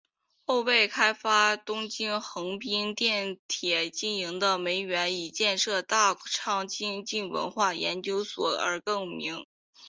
[0.47, 9.45] 后为了开发东京横滨电铁经营的梅园与建设大仓精神文化研究所而更名。